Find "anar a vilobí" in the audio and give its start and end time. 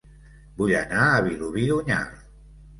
0.79-1.69